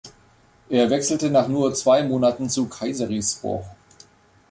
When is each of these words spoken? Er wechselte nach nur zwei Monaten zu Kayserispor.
Er 0.69 0.89
wechselte 0.89 1.29
nach 1.29 1.47
nur 1.47 1.75
zwei 1.75 2.01
Monaten 2.01 2.49
zu 2.49 2.65
Kayserispor. 2.67 3.69